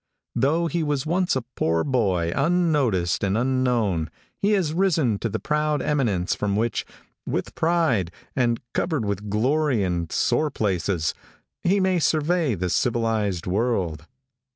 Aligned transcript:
Though 0.33 0.65
he 0.65 0.81
was 0.81 1.05
once 1.05 1.35
a 1.35 1.43
poor 1.55 1.83
boy, 1.83 2.33
unnoticed 2.35 3.23
and 3.23 3.37
unknown, 3.37 4.09
he 4.39 4.53
has 4.53 4.73
risen 4.73 5.19
to 5.19 5.29
the 5.29 5.37
proud 5.37 5.79
eminence 5.79 6.33
from 6.33 6.55
which, 6.55 6.87
with 7.27 7.53
pride, 7.53 8.09
and 8.35 8.59
covered 8.73 9.05
with 9.05 9.29
glory 9.29 9.83
and 9.83 10.11
sore 10.11 10.49
places, 10.49 11.13
he 11.61 11.79
may 11.79 11.99
survey 11.99 12.55
the 12.55 12.71
civilized 12.71 13.45
world. 13.45 14.07